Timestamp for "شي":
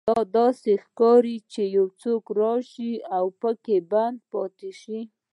4.81-4.99